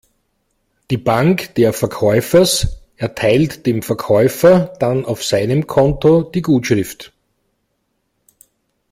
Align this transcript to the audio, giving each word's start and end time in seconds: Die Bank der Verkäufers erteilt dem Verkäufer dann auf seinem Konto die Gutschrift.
Die 0.89 0.97
Bank 0.97 1.53
der 1.57 1.73
Verkäufers 1.73 2.81
erteilt 2.95 3.67
dem 3.67 3.83
Verkäufer 3.83 4.73
dann 4.79 5.05
auf 5.05 5.23
seinem 5.23 5.67
Konto 5.67 6.23
die 6.23 6.41
Gutschrift. 6.41 7.13